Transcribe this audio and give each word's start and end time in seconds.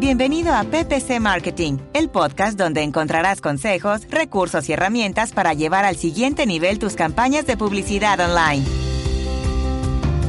Bienvenido 0.00 0.54
a 0.54 0.64
PPC 0.64 1.20
Marketing, 1.20 1.76
el 1.92 2.08
podcast 2.08 2.58
donde 2.58 2.82
encontrarás 2.82 3.42
consejos, 3.42 4.08
recursos 4.08 4.66
y 4.70 4.72
herramientas 4.72 5.32
para 5.32 5.52
llevar 5.52 5.84
al 5.84 5.96
siguiente 5.96 6.46
nivel 6.46 6.78
tus 6.78 6.94
campañas 6.94 7.46
de 7.46 7.58
publicidad 7.58 8.18
online. 8.18 8.64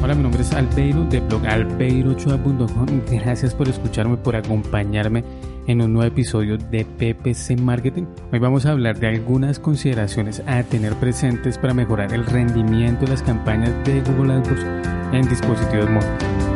Hola, 0.03 0.13
mi 0.13 0.23
nombre 0.23 0.41
es 0.41 0.51
Alpeiro 0.51 1.05
de 1.05 1.21
blog 1.21 1.47
alpeirochoa.com. 1.47 3.01
Gracias 3.09 3.55
por 3.55 3.69
escucharme, 3.69 4.17
por 4.17 4.35
acompañarme 4.35 5.23
en 5.67 5.81
un 5.81 5.93
nuevo 5.93 6.11
episodio 6.11 6.57
de 6.57 6.83
PPC 6.83 7.57
Marketing. 7.57 8.07
Hoy 8.33 8.39
vamos 8.39 8.65
a 8.65 8.71
hablar 8.71 8.99
de 8.99 9.07
algunas 9.07 9.57
consideraciones 9.57 10.43
a 10.47 10.63
tener 10.63 10.95
presentes 10.95 11.57
para 11.57 11.73
mejorar 11.73 12.13
el 12.13 12.25
rendimiento 12.25 13.05
de 13.05 13.11
las 13.11 13.23
campañas 13.23 13.71
de 13.85 14.01
Google 14.01 14.33
AdWords 14.33 14.65
en 15.13 15.29
dispositivos 15.29 15.89
móviles. 15.89 16.50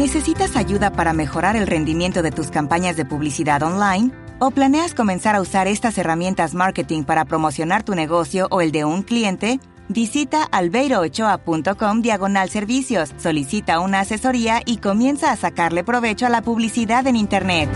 ¿Necesitas 0.00 0.56
ayuda 0.56 0.90
para 0.92 1.12
mejorar 1.12 1.56
el 1.56 1.66
rendimiento 1.66 2.22
de 2.22 2.30
tus 2.30 2.50
campañas 2.50 2.96
de 2.96 3.04
publicidad 3.04 3.62
online? 3.62 4.12
¿O 4.38 4.50
planeas 4.50 4.94
comenzar 4.94 5.36
a 5.36 5.42
usar 5.42 5.68
estas 5.68 5.98
herramientas 5.98 6.54
marketing 6.54 7.04
para 7.04 7.26
promocionar 7.26 7.82
tu 7.82 7.94
negocio 7.94 8.48
o 8.50 8.62
el 8.62 8.72
de 8.72 8.86
un 8.86 9.02
cliente? 9.02 9.60
Visita 9.90 10.44
albeiroochoa.com 10.44 12.00
diagonal 12.00 12.48
servicios, 12.48 13.12
solicita 13.18 13.78
una 13.78 14.00
asesoría 14.00 14.62
y 14.64 14.78
comienza 14.78 15.32
a 15.32 15.36
sacarle 15.36 15.84
provecho 15.84 16.24
a 16.24 16.30
la 16.30 16.40
publicidad 16.40 17.06
en 17.06 17.16
Internet. 17.16 17.68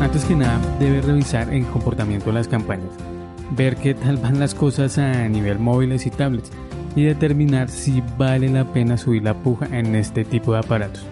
Antes 0.00 0.24
que 0.24 0.34
nada, 0.34 0.58
debes 0.80 1.04
revisar 1.04 1.54
el 1.54 1.66
comportamiento 1.68 2.26
de 2.26 2.32
las 2.32 2.48
campañas, 2.48 2.90
ver 3.52 3.76
qué 3.76 3.94
tal 3.94 4.16
van 4.16 4.40
las 4.40 4.56
cosas 4.56 4.98
a 4.98 5.28
nivel 5.28 5.60
móviles 5.60 6.04
y 6.04 6.10
tablets 6.10 6.50
y 6.96 7.04
determinar 7.04 7.68
si 7.68 8.02
vale 8.18 8.48
la 8.48 8.64
pena 8.72 8.96
subir 8.96 9.22
la 9.22 9.34
puja 9.34 9.66
en 9.70 9.94
este 9.94 10.24
tipo 10.24 10.52
de 10.52 10.58
aparatos. 10.58 11.06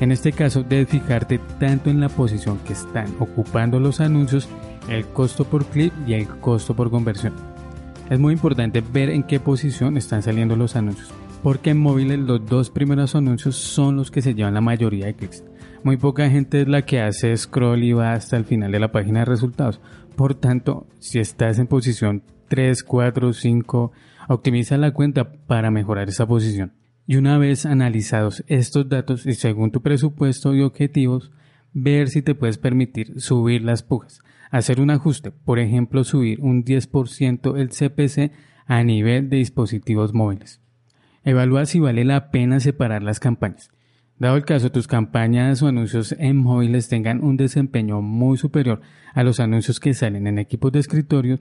En 0.00 0.10
este 0.10 0.32
caso 0.32 0.62
debes 0.62 0.88
fijarte 0.88 1.38
tanto 1.60 1.90
en 1.90 2.00
la 2.00 2.08
posición 2.08 2.58
que 2.66 2.72
están 2.72 3.14
ocupando 3.20 3.78
los 3.78 4.00
anuncios, 4.00 4.48
el 4.88 5.06
costo 5.06 5.44
por 5.44 5.66
clic 5.66 5.92
y 6.06 6.14
el 6.14 6.26
costo 6.26 6.74
por 6.74 6.90
conversión. 6.90 7.34
Es 8.08 8.18
muy 8.18 8.32
importante 8.32 8.80
ver 8.80 9.10
en 9.10 9.22
qué 9.22 9.38
posición 9.38 9.96
están 9.96 10.22
saliendo 10.22 10.56
los 10.56 10.76
anuncios, 10.76 11.10
porque 11.42 11.70
en 11.70 11.78
móviles 11.78 12.18
los 12.20 12.46
dos 12.46 12.70
primeros 12.70 13.14
anuncios 13.14 13.56
son 13.56 13.96
los 13.96 14.10
que 14.10 14.22
se 14.22 14.34
llevan 14.34 14.54
la 14.54 14.62
mayoría 14.62 15.06
de 15.06 15.14
clics. 15.14 15.44
Muy 15.84 15.96
poca 15.96 16.28
gente 16.28 16.62
es 16.62 16.68
la 16.68 16.82
que 16.82 17.00
hace 17.00 17.36
scroll 17.36 17.82
y 17.82 17.92
va 17.92 18.12
hasta 18.12 18.36
el 18.36 18.44
final 18.44 18.72
de 18.72 18.80
la 18.80 18.92
página 18.92 19.20
de 19.20 19.26
resultados. 19.26 19.80
Por 20.16 20.34
tanto, 20.34 20.86
si 20.98 21.18
estás 21.18 21.58
en 21.58 21.66
posición 21.66 22.22
3, 22.48 22.82
4, 22.82 23.32
5, 23.32 23.92
Optimiza 24.30 24.76
la 24.76 24.92
cuenta 24.92 25.32
para 25.46 25.70
mejorar 25.70 26.10
esa 26.10 26.26
posición. 26.26 26.74
Y 27.06 27.16
una 27.16 27.38
vez 27.38 27.64
analizados 27.64 28.44
estos 28.46 28.86
datos 28.86 29.24
y 29.24 29.32
según 29.32 29.70
tu 29.70 29.80
presupuesto 29.80 30.54
y 30.54 30.60
objetivos, 30.60 31.32
ver 31.72 32.08
si 32.08 32.20
te 32.20 32.34
puedes 32.34 32.58
permitir 32.58 33.18
subir 33.22 33.62
las 33.62 33.82
pujas, 33.82 34.20
hacer 34.50 34.82
un 34.82 34.90
ajuste, 34.90 35.30
por 35.30 35.58
ejemplo 35.58 36.04
subir 36.04 36.42
un 36.42 36.62
10% 36.62 37.58
el 37.58 37.70
CPC 37.70 38.32
a 38.66 38.82
nivel 38.84 39.30
de 39.30 39.38
dispositivos 39.38 40.12
móviles. 40.12 40.60
Evalúa 41.24 41.64
si 41.64 41.80
vale 41.80 42.04
la 42.04 42.30
pena 42.30 42.60
separar 42.60 43.02
las 43.02 43.20
campañas. 43.20 43.70
Dado 44.18 44.36
el 44.36 44.44
caso, 44.44 44.72
tus 44.72 44.88
campañas 44.88 45.62
o 45.62 45.68
anuncios 45.68 46.14
en 46.18 46.36
móviles 46.36 46.88
tengan 46.88 47.22
un 47.22 47.36
desempeño 47.36 48.02
muy 48.02 48.36
superior 48.36 48.80
a 49.14 49.22
los 49.22 49.38
anuncios 49.38 49.78
que 49.78 49.94
salen 49.94 50.26
en 50.26 50.40
equipos 50.40 50.72
de 50.72 50.80
escritorio, 50.80 51.38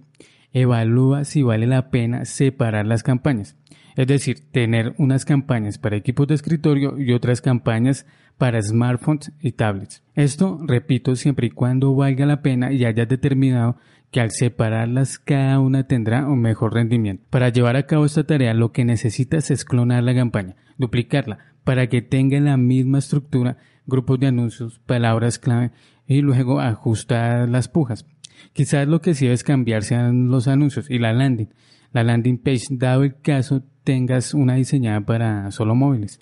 evalúa 0.53 1.23
si 1.23 1.41
vale 1.41 1.65
la 1.65 1.89
pena 1.89 2.25
separar 2.25 2.85
las 2.85 3.01
campañas. 3.01 3.55
Es 3.95 4.05
decir, 4.05 4.51
tener 4.51 4.93
unas 4.99 5.25
campañas 5.25 5.79
para 5.79 5.95
equipos 5.95 6.27
de 6.27 6.35
escritorio 6.35 6.99
y 6.99 7.13
otras 7.13 7.41
campañas 7.41 8.05
para 8.37 8.61
smartphones 8.61 9.31
y 9.41 9.53
tablets. 9.53 10.03
Esto, 10.13 10.59
repito, 10.63 11.15
siempre 11.15 11.47
y 11.47 11.49
cuando 11.49 11.95
valga 11.95 12.27
la 12.27 12.43
pena 12.43 12.71
y 12.71 12.85
hayas 12.85 13.07
determinado 13.07 13.77
que 14.11 14.21
al 14.21 14.29
separarlas 14.29 15.17
cada 15.17 15.59
una 15.59 15.87
tendrá 15.87 16.27
un 16.27 16.41
mejor 16.41 16.75
rendimiento. 16.75 17.25
Para 17.31 17.49
llevar 17.49 17.75
a 17.75 17.87
cabo 17.87 18.05
esta 18.05 18.23
tarea 18.23 18.53
lo 18.53 18.71
que 18.71 18.85
necesitas 18.85 19.49
es 19.49 19.65
clonar 19.65 20.03
la 20.03 20.13
campaña, 20.13 20.55
duplicarla, 20.77 21.39
para 21.67 21.87
que 21.87 22.01
tenga 22.01 22.39
la 22.39 22.55
misma 22.55 22.99
estructura, 22.99 23.57
grupos 23.85 24.17
de 24.21 24.27
anuncios, 24.27 24.79
palabras 24.85 25.37
clave 25.37 25.71
y 26.07 26.21
luego 26.21 26.61
ajustar 26.61 27.49
las 27.49 27.67
pujas. 27.67 28.05
Quizás 28.53 28.87
lo 28.87 29.01
que 29.01 29.13
sí 29.13 29.25
debes 29.25 29.43
cambiar 29.43 29.83
sean 29.83 30.29
los 30.29 30.47
anuncios 30.47 30.89
y 30.89 30.97
la 30.97 31.11
landing. 31.11 31.49
La 31.91 32.05
landing 32.05 32.37
page, 32.37 32.67
dado 32.69 33.03
el 33.03 33.19
caso, 33.19 33.65
tengas 33.83 34.33
una 34.33 34.55
diseñada 34.55 35.01
para 35.01 35.51
solo 35.51 35.75
móviles. 35.75 36.17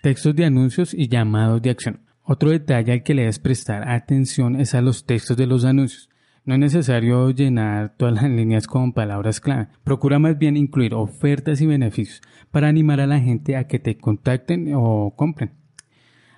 Textos 0.00 0.36
de 0.36 0.44
anuncios 0.44 0.94
y 0.94 1.08
llamados 1.08 1.60
de 1.60 1.70
acción. 1.70 2.02
Otro 2.22 2.50
detalle 2.50 2.92
al 2.92 3.02
que 3.02 3.14
le 3.14 3.22
debes 3.22 3.40
prestar 3.40 3.88
atención 3.88 4.54
es 4.54 4.76
a 4.76 4.80
los 4.80 5.06
textos 5.06 5.36
de 5.36 5.48
los 5.48 5.64
anuncios. 5.64 6.08
No 6.48 6.54
es 6.54 6.60
necesario 6.60 7.28
llenar 7.28 7.94
todas 7.98 8.14
las 8.14 8.30
líneas 8.30 8.66
con 8.66 8.94
palabras 8.94 9.38
clave. 9.38 9.68
Procura 9.84 10.18
más 10.18 10.38
bien 10.38 10.56
incluir 10.56 10.94
ofertas 10.94 11.60
y 11.60 11.66
beneficios 11.66 12.22
para 12.50 12.68
animar 12.68 13.00
a 13.00 13.06
la 13.06 13.20
gente 13.20 13.54
a 13.54 13.66
que 13.66 13.78
te 13.78 13.98
contacten 13.98 14.72
o 14.74 15.12
compren. 15.14 15.52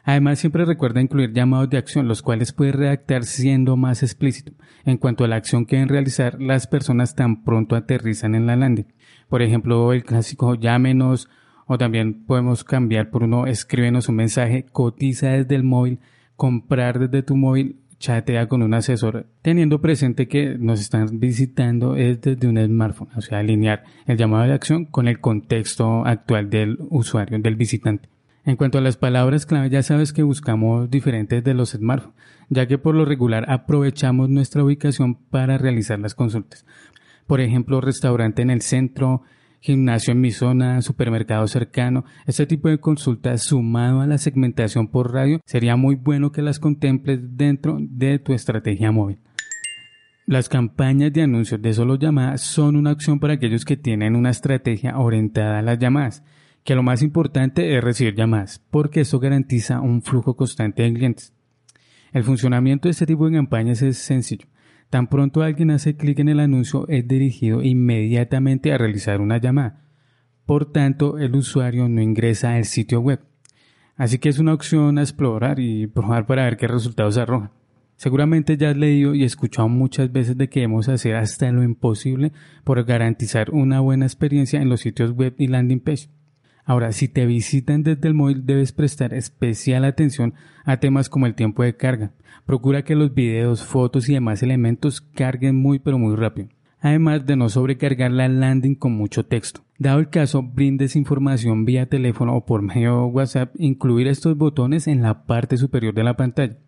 Además, 0.02 0.40
siempre 0.40 0.64
recuerda 0.64 1.00
incluir 1.00 1.32
llamados 1.32 1.70
de 1.70 1.78
acción, 1.78 2.08
los 2.08 2.22
cuales 2.22 2.52
puedes 2.52 2.74
redactar 2.74 3.22
siendo 3.22 3.76
más 3.76 4.02
explícito 4.02 4.50
en 4.84 4.96
cuanto 4.96 5.22
a 5.22 5.28
la 5.28 5.36
acción 5.36 5.64
que 5.64 5.76
deben 5.76 5.88
realizar 5.88 6.42
las 6.42 6.66
personas 6.66 7.14
tan 7.14 7.44
pronto 7.44 7.76
aterrizan 7.76 8.34
en 8.34 8.46
la 8.46 8.56
landing. 8.56 8.92
Por 9.28 9.42
ejemplo, 9.42 9.92
el 9.92 10.02
clásico 10.02 10.56
llámenos 10.56 11.28
o 11.66 11.78
también 11.78 12.24
podemos 12.24 12.64
cambiar 12.64 13.10
por 13.10 13.22
uno 13.22 13.46
escríbenos 13.46 14.08
un 14.08 14.16
mensaje, 14.16 14.66
cotiza 14.72 15.28
desde 15.28 15.54
el 15.54 15.62
móvil, 15.62 16.00
comprar 16.34 16.98
desde 16.98 17.22
tu 17.22 17.36
móvil, 17.36 17.79
chatea 18.00 18.48
con 18.48 18.62
un 18.62 18.74
asesor, 18.74 19.26
teniendo 19.42 19.80
presente 19.80 20.26
que 20.26 20.56
nos 20.58 20.80
están 20.80 21.20
visitando 21.20 21.92
desde 21.92 22.48
un 22.48 22.58
smartphone, 22.58 23.10
o 23.14 23.20
sea, 23.20 23.38
alinear 23.38 23.84
el 24.06 24.16
llamado 24.16 24.48
de 24.48 24.54
acción 24.54 24.86
con 24.86 25.06
el 25.06 25.20
contexto 25.20 26.04
actual 26.06 26.50
del 26.50 26.78
usuario, 26.88 27.38
del 27.38 27.56
visitante. 27.56 28.08
En 28.46 28.56
cuanto 28.56 28.78
a 28.78 28.80
las 28.80 28.96
palabras 28.96 29.44
clave, 29.44 29.68
ya 29.68 29.82
sabes 29.82 30.14
que 30.14 30.22
buscamos 30.22 30.90
diferentes 30.90 31.44
de 31.44 31.52
los 31.52 31.72
smartphones, 31.72 32.16
ya 32.48 32.66
que 32.66 32.78
por 32.78 32.94
lo 32.94 33.04
regular 33.04 33.44
aprovechamos 33.50 34.30
nuestra 34.30 34.64
ubicación 34.64 35.14
para 35.14 35.58
realizar 35.58 35.98
las 35.98 36.14
consultas. 36.14 36.64
Por 37.26 37.40
ejemplo, 37.42 37.82
restaurante 37.82 38.40
en 38.40 38.50
el 38.50 38.62
centro, 38.62 39.22
gimnasio 39.60 40.12
en 40.12 40.20
mi 40.20 40.30
zona, 40.30 40.82
supermercado 40.82 41.46
cercano. 41.46 42.04
Este 42.26 42.46
tipo 42.46 42.68
de 42.68 42.78
consultas 42.78 43.42
sumado 43.42 44.00
a 44.00 44.06
la 44.06 44.18
segmentación 44.18 44.88
por 44.88 45.12
radio 45.12 45.40
sería 45.46 45.76
muy 45.76 45.94
bueno 45.94 46.32
que 46.32 46.42
las 46.42 46.58
contemples 46.58 47.20
dentro 47.36 47.78
de 47.80 48.18
tu 48.18 48.32
estrategia 48.32 48.90
móvil. 48.92 49.18
Las 50.26 50.48
campañas 50.48 51.12
de 51.12 51.22
anuncios 51.22 51.60
de 51.60 51.72
solo 51.72 51.96
llamadas 51.96 52.40
son 52.42 52.76
una 52.76 52.92
opción 52.92 53.20
para 53.20 53.34
aquellos 53.34 53.64
que 53.64 53.76
tienen 53.76 54.16
una 54.16 54.30
estrategia 54.30 54.98
orientada 54.98 55.58
a 55.58 55.62
las 55.62 55.78
llamadas 55.78 56.22
que 56.64 56.74
lo 56.74 56.82
más 56.82 57.02
importante 57.02 57.76
es 57.76 57.82
recibir 57.82 58.14
llamadas, 58.14 58.60
porque 58.70 59.00
esto 59.00 59.18
garantiza 59.18 59.80
un 59.80 60.02
flujo 60.02 60.36
constante 60.36 60.82
de 60.82 60.92
clientes. 60.92 61.32
El 62.12 62.24
funcionamiento 62.24 62.88
de 62.88 62.92
este 62.92 63.06
tipo 63.06 63.26
de 63.26 63.36
campañas 63.36 63.82
es 63.82 63.98
sencillo. 63.98 64.46
Tan 64.90 65.06
pronto 65.06 65.42
alguien 65.42 65.70
hace 65.70 65.96
clic 65.96 66.18
en 66.18 66.28
el 66.28 66.40
anuncio, 66.40 66.86
es 66.88 67.06
dirigido 67.06 67.62
inmediatamente 67.62 68.72
a 68.72 68.78
realizar 68.78 69.20
una 69.20 69.38
llamada. 69.38 69.84
Por 70.46 70.72
tanto, 70.72 71.16
el 71.18 71.36
usuario 71.36 71.88
no 71.88 72.02
ingresa 72.02 72.54
al 72.56 72.64
sitio 72.64 73.00
web. 73.00 73.20
Así 73.96 74.18
que 74.18 74.28
es 74.28 74.40
una 74.40 74.52
opción 74.52 74.98
a 74.98 75.02
explorar 75.02 75.60
y 75.60 75.86
probar 75.86 76.26
para 76.26 76.44
ver 76.44 76.56
qué 76.56 76.66
resultados 76.66 77.18
arroja. 77.18 77.52
Seguramente 77.94 78.56
ya 78.56 78.70
has 78.70 78.76
leído 78.76 79.14
y 79.14 79.22
escuchado 79.22 79.68
muchas 79.68 80.10
veces 80.10 80.36
de 80.36 80.48
que 80.48 80.60
debemos 80.60 80.88
hacer 80.88 81.14
hasta 81.14 81.52
lo 81.52 81.62
imposible 81.62 82.32
por 82.64 82.82
garantizar 82.84 83.50
una 83.50 83.78
buena 83.80 84.06
experiencia 84.06 84.60
en 84.60 84.70
los 84.70 84.80
sitios 84.80 85.12
web 85.12 85.34
y 85.38 85.46
landing 85.46 85.80
page. 85.80 86.08
Ahora, 86.70 86.92
si 86.92 87.08
te 87.08 87.26
visitan 87.26 87.82
desde 87.82 88.06
el 88.06 88.14
móvil, 88.14 88.46
debes 88.46 88.70
prestar 88.70 89.12
especial 89.12 89.84
atención 89.84 90.34
a 90.64 90.76
temas 90.76 91.08
como 91.08 91.26
el 91.26 91.34
tiempo 91.34 91.64
de 91.64 91.76
carga. 91.76 92.12
Procura 92.46 92.84
que 92.84 92.94
los 92.94 93.12
videos, 93.12 93.64
fotos 93.64 94.08
y 94.08 94.14
demás 94.14 94.44
elementos 94.44 95.00
carguen 95.00 95.56
muy 95.56 95.80
pero 95.80 95.98
muy 95.98 96.14
rápido. 96.14 96.48
Además 96.78 97.26
de 97.26 97.34
no 97.34 97.48
sobrecargar 97.48 98.12
la 98.12 98.28
landing 98.28 98.76
con 98.76 98.92
mucho 98.92 99.26
texto. 99.26 99.64
Dado 99.80 99.98
el 99.98 100.10
caso, 100.10 100.44
brindes 100.44 100.94
información 100.94 101.64
vía 101.64 101.88
teléfono 101.88 102.36
o 102.36 102.46
por 102.46 102.62
medio 102.62 102.98
de 102.98 103.06
WhatsApp, 103.06 103.52
incluir 103.58 104.06
estos 104.06 104.36
botones 104.36 104.86
en 104.86 105.02
la 105.02 105.26
parte 105.26 105.56
superior 105.56 105.92
de 105.92 106.04
la 106.04 106.16
pantalla. 106.16 106.58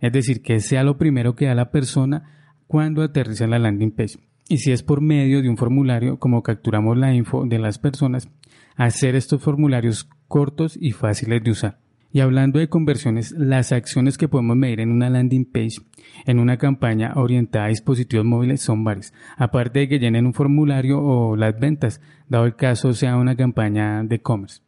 Es 0.00 0.10
decir, 0.10 0.40
que 0.40 0.60
sea 0.60 0.84
lo 0.84 0.96
primero 0.96 1.36
que 1.36 1.48
da 1.48 1.54
la 1.54 1.70
persona 1.70 2.54
cuando 2.66 3.02
aterriza 3.02 3.44
en 3.44 3.50
la 3.50 3.58
landing 3.58 3.90
page. 3.90 4.16
Y 4.48 4.58
si 4.58 4.72
es 4.72 4.82
por 4.82 5.00
medio 5.00 5.40
de 5.40 5.48
un 5.48 5.56
formulario, 5.56 6.18
como 6.18 6.42
capturamos 6.42 6.96
la 6.98 7.14
info 7.14 7.46
de 7.46 7.58
las 7.58 7.78
personas, 7.78 8.28
hacer 8.76 9.14
estos 9.14 9.42
formularios 9.42 10.08
cortos 10.28 10.76
y 10.78 10.92
fáciles 10.92 11.42
de 11.42 11.50
usar. 11.50 11.78
Y 12.12 12.20
hablando 12.20 12.60
de 12.60 12.68
conversiones, 12.68 13.32
las 13.32 13.72
acciones 13.72 14.18
que 14.18 14.28
podemos 14.28 14.56
medir 14.56 14.78
en 14.78 14.92
una 14.92 15.10
landing 15.10 15.46
page, 15.46 15.80
en 16.26 16.38
una 16.38 16.58
campaña 16.58 17.14
orientada 17.16 17.64
a 17.64 17.70
dispositivos 17.70 18.24
móviles 18.24 18.60
son 18.60 18.84
varias. 18.84 19.12
Aparte 19.36 19.80
de 19.80 19.88
que 19.88 19.98
llenen 19.98 20.26
un 20.26 20.32
formulario 20.32 21.02
o 21.02 21.34
las 21.34 21.58
ventas, 21.58 22.00
dado 22.28 22.44
el 22.44 22.54
caso 22.54 22.92
sea 22.92 23.16
una 23.16 23.34
campaña 23.34 24.04
de 24.04 24.16
e-commerce. 24.16 24.60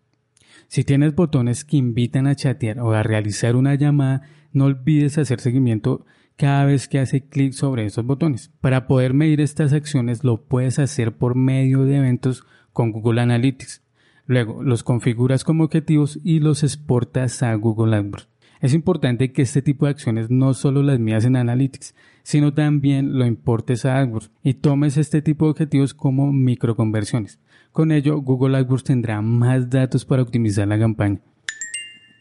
Si 0.66 0.82
tienes 0.82 1.14
botones 1.14 1.64
que 1.64 1.76
invitan 1.76 2.26
a 2.26 2.34
chatear 2.34 2.80
o 2.80 2.92
a 2.92 3.04
realizar 3.04 3.54
una 3.54 3.76
llamada, 3.76 4.22
no 4.52 4.64
olvides 4.64 5.16
hacer 5.18 5.38
seguimiento 5.38 6.04
cada 6.36 6.64
vez 6.64 6.88
que 6.88 6.98
hace 6.98 7.22
clic 7.22 7.52
sobre 7.52 7.86
esos 7.86 8.04
botones. 8.04 8.50
Para 8.60 8.86
poder 8.86 9.14
medir 9.14 9.40
estas 9.40 9.72
acciones 9.72 10.24
lo 10.24 10.42
puedes 10.42 10.78
hacer 10.78 11.16
por 11.16 11.34
medio 11.34 11.84
de 11.84 11.96
eventos 11.96 12.44
con 12.72 12.92
Google 12.92 13.22
Analytics. 13.22 13.82
Luego 14.26 14.62
los 14.62 14.82
configuras 14.82 15.44
como 15.44 15.64
objetivos 15.64 16.18
y 16.22 16.40
los 16.40 16.62
exportas 16.62 17.42
a 17.42 17.54
Google 17.54 17.96
AdWords. 17.96 18.28
Es 18.60 18.74
importante 18.74 19.32
que 19.32 19.42
este 19.42 19.62
tipo 19.62 19.84
de 19.86 19.92
acciones 19.92 20.30
no 20.30 20.54
solo 20.54 20.82
las 20.82 20.98
mías 20.98 21.24
en 21.24 21.36
Analytics, 21.36 21.94
sino 22.22 22.54
también 22.54 23.18
lo 23.18 23.26
importes 23.26 23.84
a 23.84 23.98
AdWords 23.98 24.30
y 24.42 24.54
tomes 24.54 24.96
este 24.96 25.22
tipo 25.22 25.44
de 25.44 25.52
objetivos 25.52 25.94
como 25.94 26.32
microconversiones. 26.32 27.38
Con 27.70 27.92
ello, 27.92 28.18
Google 28.20 28.56
AdWords 28.56 28.84
tendrá 28.84 29.20
más 29.20 29.68
datos 29.68 30.04
para 30.04 30.22
optimizar 30.22 30.66
la 30.66 30.78
campaña. 30.78 31.20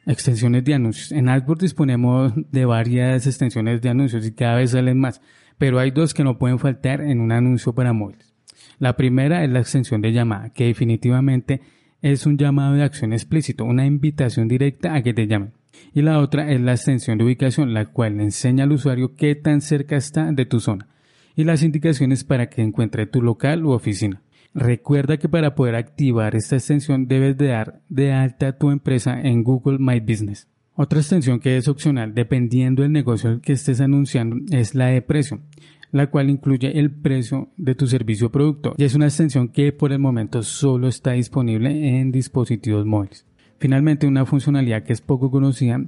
Extensiones 0.06 0.64
de 0.64 0.74
anuncios. 0.74 1.12
En 1.12 1.30
AdWords 1.30 1.62
disponemos 1.62 2.34
de 2.36 2.66
varias 2.66 3.26
extensiones 3.26 3.82
de 3.82 3.90
anuncios 3.90 4.26
y 4.26 4.34
cada 4.34 4.58
vez 4.58 4.72
salen 4.72 5.00
más, 5.00 5.22
pero 5.58 5.80
hay 5.80 5.92
dos 5.92 6.14
que 6.14 6.24
no 6.24 6.38
pueden 6.38 6.60
faltar 6.60 7.02
en 7.02 7.20
un 7.20 7.32
anuncio 7.32 7.74
para 7.74 7.94
móviles. 7.94 8.34
La 8.78 8.96
primera 8.96 9.44
es 9.44 9.50
la 9.50 9.60
extensión 9.60 10.02
de 10.02 10.12
llamada, 10.12 10.50
que 10.50 10.66
definitivamente 10.66 11.62
es 12.02 12.26
un 12.26 12.38
llamado 12.38 12.76
de 12.76 12.84
acción 12.84 13.14
explícito, 13.14 13.66
una 13.66 13.86
invitación 13.86 14.48
directa 14.48 14.94
a 14.94 15.02
que 15.02 15.14
te 15.14 15.28
llamen. 15.28 15.54
Y 15.94 16.02
la 16.02 16.20
otra 16.20 16.52
es 16.52 16.62
la 16.62 16.74
extensión 16.74 17.18
de 17.18 17.24
ubicación, 17.24 17.74
la 17.74 17.86
cual 17.86 18.18
le 18.18 18.24
enseña 18.24 18.66
al 18.66 18.72
usuario 18.72 19.16
qué 19.16 19.36
tan 19.36 19.62
cerca 19.62 19.96
está 19.96 20.32
de 20.32 20.46
tu 20.46 20.60
zona 20.60 20.88
y 21.36 21.44
las 21.44 21.64
indicaciones 21.64 22.24
para 22.24 22.50
que 22.50 22.62
encuentre 22.62 23.06
tu 23.06 23.22
local 23.22 23.66
u 23.66 23.72
oficina. 23.72 24.22
Recuerda 24.56 25.18
que 25.18 25.30
para 25.30 25.54
poder 25.54 25.76
activar 25.76 26.36
esta 26.36 26.56
extensión 26.56 27.08
debes 27.08 27.38
de 27.38 27.48
dar 27.48 27.82
de 27.90 28.14
alta 28.14 28.58
tu 28.58 28.72
empresa 28.72 29.22
en 29.22 29.44
Google 29.44 29.78
My 29.80 30.00
Business. 30.00 30.48
Otra 30.76 31.00
extensión 31.00 31.40
que 31.40 31.58
es 31.58 31.68
opcional 31.68 32.14
dependiendo 32.16 32.82
del 32.82 32.92
negocio 32.92 33.42
que 33.42 33.54
estés 33.54 33.82
anunciando 33.82 34.38
es 34.52 34.74
la 34.74 34.88
de 34.88 35.02
precio 35.02 35.42
la 35.92 36.08
cual 36.08 36.30
incluye 36.30 36.78
el 36.78 36.92
precio 36.92 37.48
de 37.56 37.74
tu 37.74 37.88
servicio 37.88 38.28
o 38.28 38.30
producto 38.30 38.74
y 38.78 38.84
es 38.84 38.96
una 38.96 39.06
extensión 39.06 39.48
que 39.48 39.72
por 39.72 39.94
el 39.94 40.00
momento 40.00 40.44
solo 40.44 40.90
está 40.90 41.14
disponible 41.14 42.00
en 42.00 42.12
dispositivos 42.12 42.86
móviles. 42.86 43.26
Finalmente, 43.60 44.06
una 44.06 44.26
funcionalidad 44.26 44.84
que 44.84 44.92
es 44.92 45.00
poco 45.00 45.32
conocida 45.32 45.86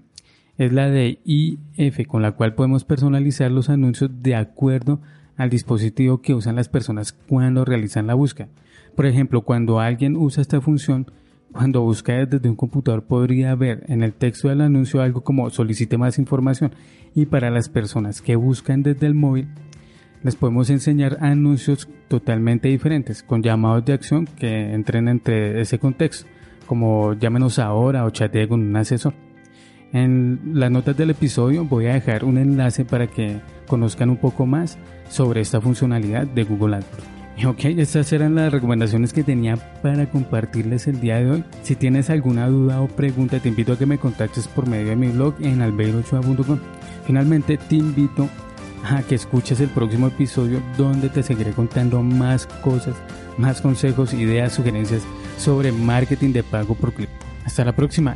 es 0.57 0.71
la 0.71 0.89
de 0.89 1.19
IF, 1.25 2.07
con 2.07 2.21
la 2.21 2.31
cual 2.31 2.55
podemos 2.55 2.85
personalizar 2.85 3.51
los 3.51 3.69
anuncios 3.69 4.09
de 4.21 4.35
acuerdo 4.35 5.01
al 5.37 5.49
dispositivo 5.49 6.21
que 6.21 6.33
usan 6.33 6.55
las 6.55 6.69
personas 6.69 7.13
cuando 7.13 7.63
realizan 7.63 8.07
la 8.07 8.15
búsqueda. 8.15 8.49
Por 8.95 9.05
ejemplo, 9.05 9.41
cuando 9.41 9.79
alguien 9.79 10.15
usa 10.15 10.41
esta 10.41 10.59
función, 10.59 11.11
cuando 11.51 11.81
busca 11.81 12.25
desde 12.25 12.49
un 12.49 12.55
computador 12.55 13.03
podría 13.03 13.55
ver 13.55 13.83
en 13.87 14.03
el 14.03 14.13
texto 14.13 14.49
del 14.49 14.61
anuncio 14.61 15.01
algo 15.01 15.21
como 15.21 15.49
solicite 15.49 15.97
más 15.97 16.19
información 16.19 16.71
y 17.15 17.25
para 17.25 17.49
las 17.49 17.69
personas 17.69 18.21
que 18.21 18.35
buscan 18.35 18.83
desde 18.83 19.07
el 19.07 19.13
móvil 19.13 19.47
les 20.23 20.35
podemos 20.35 20.69
enseñar 20.69 21.17
anuncios 21.21 21.87
totalmente 22.07 22.67
diferentes, 22.67 23.23
con 23.23 23.43
llamados 23.43 23.85
de 23.85 23.93
acción 23.93 24.25
que 24.25 24.73
entren 24.73 25.07
entre 25.07 25.61
ese 25.61 25.79
contexto, 25.79 26.27
como 26.65 27.13
llámenos 27.13 27.59
ahora 27.59 28.03
o 28.03 28.09
chatee 28.09 28.47
con 28.47 28.61
un 28.61 28.75
asesor. 28.75 29.26
En 29.93 30.39
las 30.53 30.69
notas 30.69 30.97
del 30.97 31.11
episodio 31.11 31.63
voy 31.65 31.87
a 31.87 31.93
dejar 31.93 32.25
un 32.25 32.37
enlace 32.37 32.85
para 32.85 33.07
que 33.07 33.39
conozcan 33.67 34.09
un 34.09 34.17
poco 34.17 34.45
más 34.45 34.77
sobre 35.09 35.41
esta 35.41 35.61
funcionalidad 35.61 36.27
de 36.27 36.43
Google 36.43 36.77
AdWords. 36.77 37.17
Ok, 37.45 37.65
estas 37.65 38.11
eran 38.13 38.33
las 38.33 38.51
recomendaciones 38.51 39.13
que 39.13 39.23
tenía 39.23 39.57
para 39.83 40.09
compartirles 40.09 40.87
el 40.87 40.99
día 40.99 41.17
de 41.17 41.31
hoy. 41.31 41.43
Si 41.61 41.75
tienes 41.75 42.09
alguna 42.09 42.47
duda 42.47 42.81
o 42.81 42.87
pregunta, 42.87 43.39
te 43.39 43.49
invito 43.49 43.73
a 43.73 43.77
que 43.77 43.85
me 43.85 43.99
contactes 43.99 44.47
por 44.47 44.67
medio 44.67 44.89
de 44.89 44.95
mi 44.95 45.09
blog 45.09 45.35
en 45.41 45.61
albeirochoa.com. 45.61 46.59
Finalmente, 47.05 47.57
te 47.57 47.75
invito 47.75 48.27
a 48.83 49.03
que 49.03 49.15
escuches 49.15 49.59
el 49.59 49.69
próximo 49.69 50.07
episodio 50.07 50.61
donde 50.77 51.09
te 51.09 51.21
seguiré 51.21 51.51
contando 51.51 52.01
más 52.01 52.47
cosas, 52.47 52.95
más 53.37 53.61
consejos, 53.61 54.13
ideas, 54.13 54.53
sugerencias 54.53 55.03
sobre 55.37 55.71
marketing 55.71 56.33
de 56.33 56.43
pago 56.43 56.73
por 56.73 56.93
clip. 56.93 57.09
Hasta 57.45 57.63
la 57.63 57.75
próxima. 57.75 58.15